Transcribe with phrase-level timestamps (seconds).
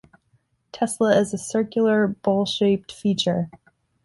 [0.71, 3.51] Tesla is a circular, bowl-shaped feature.